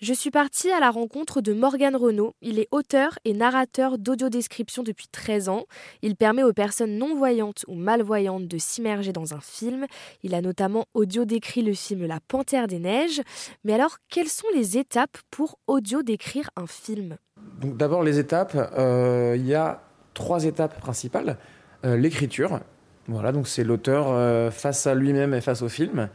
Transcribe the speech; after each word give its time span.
Je 0.00 0.14
suis 0.14 0.30
partie 0.30 0.70
à 0.70 0.78
la 0.78 0.92
rencontre 0.92 1.40
de 1.40 1.52
Morgan 1.52 1.96
Renault. 1.96 2.36
Il 2.40 2.60
est 2.60 2.68
auteur 2.70 3.18
et 3.24 3.34
narrateur 3.34 3.98
d'audiodescription 3.98 4.84
depuis 4.84 5.08
13 5.10 5.48
ans. 5.48 5.64
Il 6.02 6.14
permet 6.14 6.44
aux 6.44 6.52
personnes 6.52 6.98
non-voyantes 6.98 7.64
ou 7.66 7.74
malvoyantes 7.74 8.46
de 8.46 8.58
s'immerger 8.58 9.12
dans 9.12 9.34
un 9.34 9.40
film. 9.40 9.86
Il 10.22 10.36
a 10.36 10.40
notamment 10.40 10.86
audio-décrit 10.94 11.62
le 11.62 11.74
film 11.74 12.06
La 12.06 12.20
Panthère 12.20 12.68
des 12.68 12.78
Neiges. 12.78 13.22
Mais 13.64 13.72
alors, 13.72 13.96
quelles 14.08 14.28
sont 14.28 14.46
les 14.54 14.78
étapes 14.78 15.18
pour 15.32 15.58
audio-décrire 15.66 16.48
un 16.54 16.68
film? 16.68 17.16
D'abord 17.64 18.04
les 18.04 18.20
étapes, 18.20 18.54
euh, 18.54 19.34
il 19.36 19.46
y 19.46 19.56
a 19.56 19.82
trois 20.14 20.44
étapes 20.44 20.78
principales. 20.78 21.38
Euh, 21.84 21.96
l'écriture, 21.96 22.60
voilà, 23.08 23.32
donc 23.32 23.48
c'est 23.48 23.64
l'auteur 23.64 24.06
euh, 24.10 24.52
face 24.52 24.86
à 24.86 24.94
lui-même 24.94 25.34
et 25.34 25.40
face 25.40 25.62
au 25.62 25.68
film. 25.68 26.08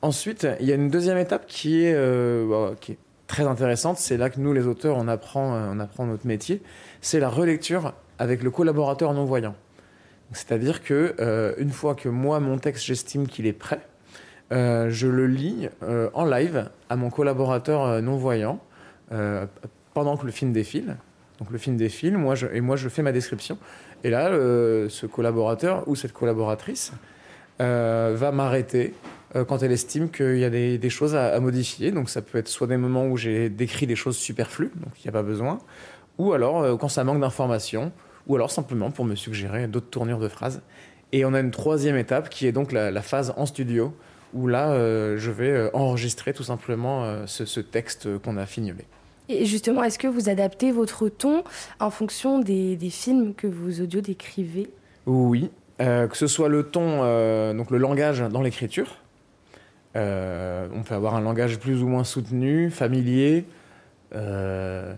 Ensuite, 0.00 0.46
il 0.60 0.66
y 0.66 0.72
a 0.72 0.76
une 0.76 0.90
deuxième 0.90 1.18
étape 1.18 1.46
qui 1.46 1.82
est, 1.82 1.94
euh, 1.94 2.74
qui 2.80 2.92
est 2.92 2.98
très 3.26 3.44
intéressante. 3.44 3.98
C'est 3.98 4.16
là 4.16 4.30
que 4.30 4.38
nous, 4.38 4.52
les 4.52 4.66
auteurs, 4.66 4.96
on 4.96 5.08
apprend, 5.08 5.54
euh, 5.54 5.74
notre 5.74 6.26
métier. 6.26 6.62
C'est 7.00 7.18
la 7.18 7.28
relecture 7.28 7.94
avec 8.18 8.42
le 8.44 8.50
collaborateur 8.50 9.12
non-voyant. 9.12 9.56
C'est-à-dire 10.32 10.84
que 10.84 11.16
euh, 11.18 11.54
une 11.58 11.70
fois 11.70 11.96
que 11.96 12.08
moi, 12.08 12.38
mon 12.38 12.58
texte, 12.58 12.84
j'estime 12.84 13.26
qu'il 13.26 13.46
est 13.46 13.52
prêt, 13.52 13.80
je 14.50 15.06
le 15.06 15.26
lis 15.26 15.68
en 16.14 16.24
live 16.24 16.70
à 16.88 16.96
mon 16.96 17.10
collaborateur 17.10 18.00
non-voyant 18.00 18.60
pendant 19.92 20.16
que 20.16 20.24
le 20.24 20.32
film 20.32 20.52
défile. 20.52 20.96
Donc 21.38 21.50
le 21.50 21.58
film 21.58 21.76
défile, 21.76 22.16
moi 22.16 22.34
et 22.54 22.62
moi 22.62 22.76
je 22.76 22.88
fais 22.88 23.02
ma 23.02 23.12
description. 23.12 23.58
Et 24.04 24.10
là, 24.10 24.30
ce 24.30 25.04
collaborateur 25.04 25.86
ou 25.86 25.96
cette 25.96 26.14
collaboratrice 26.14 26.92
va 27.58 28.32
m'arrêter 28.32 28.94
quand 29.34 29.62
elle 29.62 29.72
estime 29.72 30.10
qu'il 30.10 30.38
y 30.38 30.44
a 30.44 30.50
des, 30.50 30.90
choses 30.90 31.14
à, 31.14 31.38
modifier. 31.40 31.90
Donc 31.90 32.08
ça 32.08 32.22
peut 32.22 32.38
être 32.38 32.48
soit 32.48 32.66
des 32.66 32.76
moments 32.76 33.06
où 33.06 33.16
j'ai 33.16 33.48
décrit 33.48 33.86
des 33.86 33.96
choses 33.96 34.16
superflues, 34.16 34.72
donc 34.76 34.92
il 34.98 35.06
n'y 35.06 35.08
a 35.08 35.12
pas 35.12 35.22
besoin, 35.22 35.58
ou 36.18 36.32
alors 36.32 36.62
euh, 36.62 36.76
quand 36.76 36.88
ça 36.88 37.04
manque 37.04 37.20
d'informations, 37.20 37.92
ou 38.26 38.36
alors 38.36 38.50
simplement 38.50 38.90
pour 38.90 39.04
me 39.04 39.14
suggérer 39.14 39.66
d'autres 39.68 39.90
tournures 39.90 40.18
de 40.18 40.28
phrases. 40.28 40.62
Et 41.12 41.24
on 41.24 41.32
a 41.32 41.40
une 41.40 41.50
troisième 41.50 41.96
étape 41.96 42.28
qui 42.28 42.46
est 42.46 42.52
donc 42.52 42.72
la, 42.72 43.02
phase 43.02 43.32
en 43.36 43.46
studio, 43.46 43.94
où 44.34 44.46
là 44.46 44.70
euh, 44.70 45.16
je 45.16 45.30
vais 45.30 45.70
enregistrer 45.72 46.34
tout 46.34 46.42
simplement 46.42 47.26
ce, 47.26 47.60
texte 47.60 48.18
qu'on 48.18 48.36
a 48.36 48.44
fignolé. 48.44 48.84
Et 49.30 49.46
justement, 49.46 49.82
est-ce 49.82 49.98
que 49.98 50.06
vous 50.06 50.28
adaptez 50.28 50.70
votre 50.70 51.08
ton 51.08 51.44
en 51.80 51.90
fonction 51.90 52.38
des, 52.38 52.76
des 52.76 52.90
films 52.90 53.34
que 53.34 53.46
vous 53.46 53.80
audio 53.80 54.02
décrivez 54.02 54.70
Oui, 55.06 55.50
que 55.78 56.08
ce 56.12 56.26
soit 56.26 56.50
le 56.50 56.64
ton, 56.64 57.54
donc 57.54 57.70
le 57.70 57.78
langage 57.78 58.20
dans 58.20 58.42
l'écriture, 58.42 58.96
euh, 59.96 60.68
on 60.74 60.82
peut 60.82 60.94
avoir 60.94 61.14
un 61.14 61.20
langage 61.20 61.58
plus 61.58 61.82
ou 61.82 61.88
moins 61.88 62.04
soutenu, 62.04 62.70
familier, 62.70 63.44
euh, 64.14 64.94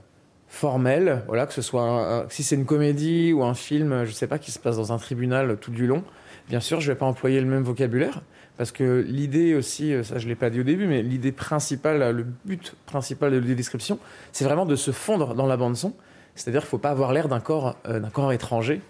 formel. 0.49 1.23
Voilà, 1.27 1.47
que 1.47 1.53
ce 1.53 1.63
soit 1.63 2.27
si 2.29 2.43
c'est 2.43 2.57
une 2.57 2.67
comédie 2.67 3.33
ou 3.33 3.45
un 3.45 3.55
film, 3.55 4.05
je 4.05 4.11
ne 4.11 4.15
sais 4.15 4.27
pas, 4.27 4.39
qui 4.39 4.51
se 4.51 4.59
passe 4.59 4.77
dans 4.77 4.93
un 4.93 4.99
tribunal 4.99 5.57
tout 5.59 5.71
du 5.71 5.87
long. 5.87 6.03
Bien 6.49 6.61
sûr, 6.61 6.81
je 6.81 6.91
vais 6.91 6.99
pas 6.99 7.07
employer 7.07 7.41
le 7.41 7.47
même 7.47 7.63
vocabulaire 7.63 8.23
parce 8.57 8.73
que 8.73 9.05
l'idée 9.07 9.55
aussi, 9.55 9.95
euh, 9.95 10.03
ça 10.03 10.19
je 10.19 10.29
l'ai 10.29 10.35
pas 10.35 10.51
dit 10.51 10.61
au 10.61 10.65
début, 10.65 10.87
mais 10.87 11.03
l'idée 11.03 11.33
principale, 11.33 12.15
le 12.15 12.27
but 12.45 12.75
principal 12.87 13.33
de 13.33 13.39
la 13.39 13.55
description, 13.55 13.99
c'est 14.33 14.45
vraiment 14.45 14.67
de 14.67 14.77
se 14.77 14.91
fondre 14.91 15.35
dans 15.35 15.47
la 15.47 15.57
bande 15.57 15.77
son. 15.77 15.95
C'est-à-dire 16.35 16.63
qu'il 16.63 16.71
faut 16.71 16.79
pas 16.79 16.91
avoir 16.91 17.13
l'air 17.13 17.29
d'un 17.29 17.41
corps, 17.41 17.77
d'un 17.85 18.11
corps 18.11 18.33
étranger. 18.33 18.81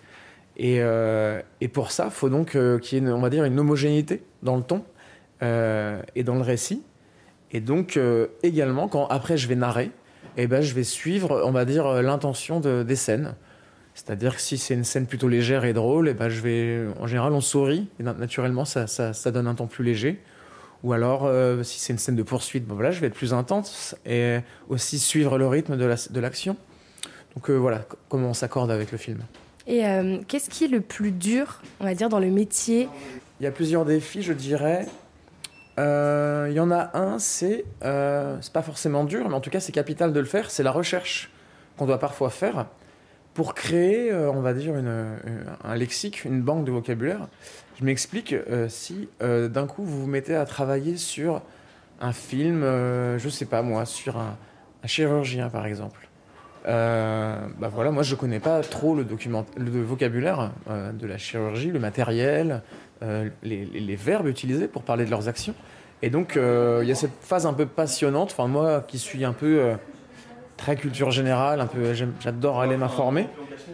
Et, 0.57 0.83
pour 1.73 1.91
ça, 1.91 2.05
il 2.07 2.11
faut 2.11 2.29
donc 2.29 2.51
qu'il 2.51 2.99
y 2.99 3.07
ait, 3.07 3.11
on 3.11 3.21
va 3.21 3.31
dire, 3.31 3.45
une 3.45 3.59
homogénéité 3.59 4.23
dans 4.43 4.57
le 4.57 4.63
ton. 4.63 4.85
Euh, 5.43 6.03
et 6.15 6.23
dans 6.23 6.35
le 6.35 6.43
récit. 6.43 6.83
Et 7.51 7.61
donc, 7.61 7.97
euh, 7.97 8.27
également, 8.43 8.89
quand 8.89 9.07
après 9.07 9.39
je 9.39 9.49
vais 9.49 9.55
narrer, 9.55 9.91
eh 10.37 10.47
ben, 10.47 10.61
je 10.61 10.75
vais 10.75 10.85
suivre, 10.85 11.43
on 11.47 11.51
va 11.51 11.65
dire, 11.65 11.87
euh, 11.87 12.03
l'intention 12.03 12.61
de, 12.61 12.83
des 12.83 12.97
scènes. 12.97 13.35
C'est-à-dire 13.95 14.37
que 14.37 14.43
si 14.43 14.59
c'est 14.59 14.75
une 14.75 14.85
scène 14.85 15.07
plutôt 15.07 15.29
légère 15.29 15.65
et 15.65 15.73
drôle, 15.73 16.11
eh 16.11 16.15
ben, 16.15 16.29
je 16.29 16.43
vais, 16.43 16.85
en 17.01 17.07
général, 17.07 17.33
on 17.33 17.41
sourit, 17.41 17.89
et 17.99 18.03
naturellement, 18.03 18.67
ça, 18.67 18.87
ça, 18.87 19.15
ça 19.15 19.31
donne 19.31 19.47
un 19.47 19.55
ton 19.55 19.67
plus 19.67 19.83
léger. 19.83 20.21
Ou 20.83 20.93
alors, 20.93 21.29
si 21.63 21.79
c'est 21.79 21.93
une 21.93 21.99
scène 21.99 22.17
de 22.17 22.23
poursuite, 22.23 22.67
bon, 22.67 22.75
voilà, 22.75 22.91
je 22.91 23.01
vais 23.01 23.09
être 23.09 23.15
plus 23.15 23.35
intense 23.35 23.97
et 24.07 24.39
aussi 24.71 24.99
suivre 24.99 25.37
le 25.37 25.47
rythme 25.47 25.77
de 25.77 26.21
l'action. 26.21 26.57
Donc 27.35 27.51
voilà, 27.51 27.85
comment 28.09 28.29
on 28.29 28.35
s'accorde 28.35 28.71
avec 28.71 28.91
le 28.91 28.97
film. 28.97 29.19
Et 29.67 29.83
qu'est-ce 30.27 30.49
qui 30.49 30.65
est 30.65 30.69
le 30.69 30.81
plus 30.81 31.13
dur, 31.13 31.61
on 31.81 31.85
va 31.85 31.95
dire, 31.95 32.09
dans 32.09 32.19
le 32.19 32.31
métier? 32.31 32.89
Il 33.41 33.45
y 33.45 33.47
a 33.47 33.51
plusieurs 33.51 33.85
défis, 33.85 34.23
je 34.23 34.33
dirais. 34.33 34.87
Euh, 35.81 36.49
il 36.51 36.55
y 36.55 36.61
en 36.61 36.71
a 36.71 36.91
un, 36.99 37.19
c'est 37.19 37.65
euh, 37.85 38.37
c'est 38.43 38.53
pas 38.53 38.63
forcément 38.63 39.05
dur, 39.05 39.29
mais 39.29 39.35
en 39.35 39.41
tout 39.41 39.51
cas 39.51 39.61
c'est 39.61 39.73
capital 39.73 40.13
de 40.13 40.21
le 40.21 40.27
faire. 40.27 40.51
C'est 40.51 40.63
la 40.63 40.73
recherche 40.73 41.31
qu'on 41.77 41.87
doit 41.87 41.99
parfois 41.99 42.31
faire 42.31 42.67
pour 43.33 43.55
créer, 43.55 44.13
euh, 44.13 44.31
on 44.31 44.41
va 44.41 44.53
dire, 44.53 44.75
un 44.75 45.75
lexique, 45.77 46.25
une 46.25 46.43
banque 46.43 46.65
de 46.65 46.73
vocabulaire. 46.73 47.29
Je 47.79 47.85
m'explique. 47.85 48.35
si 48.69 49.09
d'un 49.21 49.67
coup 49.67 49.83
vous 49.83 50.03
vous 50.03 50.07
mettez 50.07 50.35
à 50.35 50.45
travailler 50.45 50.99
sur 50.99 51.41
un 52.01 52.13
film, 52.13 52.63
je 52.63 53.29
sais 53.31 53.47
pas 53.47 53.63
moi, 53.63 53.87
sur 53.87 54.19
un, 54.19 54.37
chirurgien 54.85 55.49
par 55.49 55.65
exemple. 55.65 56.10
Bah 56.65 57.69
voilà, 57.73 57.91
moi 57.91 58.03
je 58.03 58.15
connais 58.15 58.41
pas 58.41 58.61
trop 58.61 58.95
le, 58.95 59.05
document, 59.05 59.47
le 59.57 59.83
vocabulaire 59.83 60.53
de 60.69 61.07
la 61.07 61.19
chirurgie, 61.19 61.71
le 61.71 61.81
matériel, 61.81 62.63
les, 63.43 63.65
les, 63.65 63.97
verbes 63.97 64.27
utilisés 64.27 64.69
pour 64.69 64.83
parler 64.83 65.05
de 65.05 65.11
leurs 65.11 65.29
actions. 65.29 65.55
Et 66.03 66.11
donc, 66.11 66.37
euh, 66.37 66.81
il 66.83 66.89
y 66.89 66.93
a 66.93 66.95
cette 66.95 67.13
phase 67.21 67.47
un 67.47 67.53
peu 67.53 67.67
passionnante. 67.67 68.31
Enfin, 68.33 68.49
moi 68.49 68.85
qui 68.87 68.99
suis 68.99 69.25
un 69.25 69.33
peu 69.33 69.61
euh, 69.61 69.75
très 70.57 70.77
culture 70.77 71.11
générale, 71.11 71.61
un 71.61 71.67
peu, 71.67 71.93
j'adore 72.21 72.61
aller 72.61 72.77
m'informer. 72.77 73.29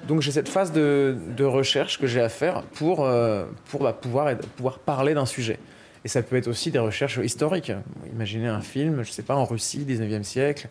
Donc, 0.09 0.23
j'ai 0.23 0.33
cette 0.33 0.49
phase 0.49 0.73
de, 0.73 1.17
recherche 1.45 1.99
que 2.01 2.07
j'ai 2.07 2.21
à 2.21 2.29
faire 2.29 2.63
pour, 2.63 3.05
euh, 3.05 3.47
pour 3.71 3.83
bah, 3.83 3.93
pouvoir, 3.93 4.37
pouvoir 4.57 4.79
parler 4.81 5.15
d'un 5.15 5.27
sujet. 5.27 5.59
Et 6.05 6.09
ça 6.09 6.23
peut 6.23 6.37
être 6.37 6.49
aussi 6.49 6.71
des 6.71 6.79
recherches 6.79 7.19
historiques. 7.19 7.73
Imaginez 8.13 8.49
un 8.49 8.61
film, 8.61 9.03
je 9.03 9.11
sais 9.11 9.23
pas, 9.23 9.35
en 9.35 9.45
Russie, 9.45 9.85
19e 9.89 10.23
siècle. 10.23 10.69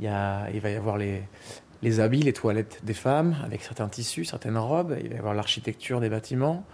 Il, 0.00 0.08
va 0.08 0.70
y 0.70 0.74
avoir 0.74 0.98
les, 0.98 1.22
les 1.82 2.00
habits, 2.00 2.22
les 2.22 2.32
toilettes 2.32 2.80
des 2.82 2.94
femmes, 2.94 3.36
avec 3.44 3.62
certains 3.62 3.88
tissus, 3.88 4.24
certaines 4.24 4.58
robes. 4.58 4.96
Il 5.00 5.08
va 5.10 5.14
y 5.14 5.18
avoir 5.18 5.34
l'architecture 5.34 6.00
des 6.00 6.08
bâtiments. 6.08 6.64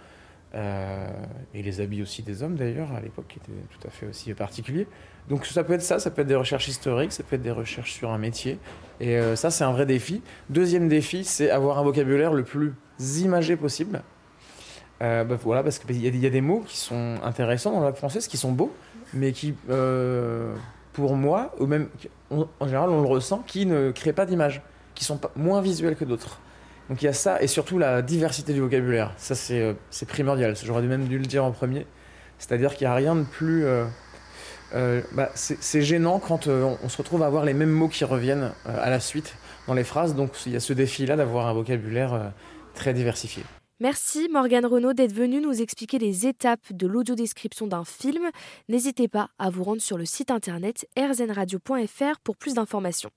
Euh, 0.53 1.07
et 1.53 1.63
les 1.63 1.79
habits 1.79 2.01
aussi 2.01 2.23
des 2.23 2.43
hommes 2.43 2.55
d'ailleurs, 2.55 2.91
à 2.91 2.99
l'époque, 2.99 3.25
qui 3.29 3.39
étaient 3.39 3.51
tout 3.69 3.87
à 3.87 3.89
fait 3.89 4.07
aussi 4.07 4.33
particuliers. 4.33 4.87
Donc 5.29 5.45
ça 5.45 5.63
peut 5.63 5.73
être 5.73 5.81
ça, 5.81 5.99
ça 5.99 6.11
peut 6.11 6.23
être 6.23 6.27
des 6.27 6.35
recherches 6.35 6.67
historiques, 6.67 7.13
ça 7.13 7.23
peut 7.23 7.37
être 7.37 7.41
des 7.41 7.51
recherches 7.51 7.93
sur 7.93 8.11
un 8.11 8.17
métier. 8.17 8.59
Et 8.99 9.17
euh, 9.17 9.35
ça, 9.35 9.49
c'est 9.49 9.63
un 9.63 9.71
vrai 9.71 9.85
défi. 9.85 10.21
Deuxième 10.49 10.89
défi, 10.89 11.23
c'est 11.23 11.49
avoir 11.49 11.79
un 11.79 11.83
vocabulaire 11.83 12.33
le 12.33 12.43
plus 12.43 12.73
imagé 13.19 13.55
possible. 13.55 14.01
Euh, 15.01 15.23
bah, 15.23 15.37
voilà, 15.41 15.63
parce 15.63 15.79
qu'il 15.79 15.95
y, 15.95 16.17
y, 16.17 16.27
a 16.27 16.29
des 16.29 16.41
mots 16.41 16.63
qui 16.67 16.77
sont 16.77 17.15
intéressants 17.23 17.71
dans 17.71 17.79
la 17.79 17.87
langue 17.87 17.95
française, 17.95 18.27
qui 18.27 18.37
sont 18.37 18.51
beaux, 18.51 18.73
mais 19.13 19.31
qui, 19.31 19.55
pour 20.93 21.15
moi, 21.15 21.55
ou 21.59 21.65
même 21.65 21.87
en 22.31 22.65
général, 22.65 22.89
on 22.89 23.01
le 23.01 23.07
ressent, 23.07 23.43
qui 23.45 23.65
ne 23.65 23.91
créent 23.91 24.13
pas 24.13 24.25
d'image, 24.25 24.61
qui 24.95 25.03
sont 25.03 25.19
moins 25.35 25.61
visuels 25.61 25.95
que 25.95 26.05
d'autres. 26.05 26.39
Donc 26.89 27.01
il 27.01 27.05
y 27.05 27.07
a 27.07 27.13
ça, 27.13 27.41
et 27.41 27.47
surtout 27.47 27.77
la 27.77 28.01
diversité 28.01 28.53
du 28.53 28.59
vocabulaire. 28.59 29.13
Ça, 29.17 29.35
c'est 29.35 29.61
euh, 29.61 29.73
primordial. 30.07 30.55
J'aurais 30.61 30.81
même 30.81 31.07
dû 31.07 31.17
le 31.17 31.25
dire 31.25 31.45
en 31.45 31.51
premier. 31.51 31.85
C'est-à-dire 32.37 32.75
qu'il 32.75 32.85
n'y 32.85 32.91
a 32.91 32.95
rien 32.95 33.15
de 33.15 33.23
plus... 33.23 33.65
Euh, 33.65 33.85
euh, 34.73 35.01
bah, 35.13 35.29
c'est 35.35 35.81
gênant 35.81 36.19
quand 36.19 36.47
on 36.47 36.89
se 36.89 36.97
retrouve 36.97 37.23
à 37.23 37.25
avoir 37.25 37.43
les 37.43 37.53
mêmes 37.53 37.71
mots 37.71 37.89
qui 37.89 38.05
reviennent 38.05 38.51
à 38.65 38.89
la 38.89 39.01
suite 39.01 39.35
dans 39.67 39.73
les 39.73 39.83
phrases. 39.83 40.15
Donc 40.15 40.31
il 40.45 40.53
y 40.53 40.55
a 40.55 40.61
ce 40.61 40.71
défi-là 40.71 41.17
d'avoir 41.17 41.47
un 41.47 41.53
vocabulaire 41.53 42.31
très 42.73 42.93
diversifié. 42.93 43.43
Merci 43.81 44.29
Morgane 44.29 44.67
Renaud 44.67 44.93
d'être 44.93 45.11
venue 45.11 45.41
nous 45.41 45.59
expliquer 45.59 45.97
les 45.97 46.27
étapes 46.27 46.71
de 46.71 46.85
l'audiodescription 46.85 47.65
d'un 47.65 47.83
film. 47.83 48.29
N'hésitez 48.69 49.07
pas 49.07 49.31
à 49.39 49.49
vous 49.49 49.63
rendre 49.63 49.81
sur 49.81 49.97
le 49.97 50.05
site 50.05 50.29
internet 50.29 50.87
rznradio.fr 50.95 52.19
pour 52.23 52.37
plus 52.37 52.53
d'informations. 52.53 53.09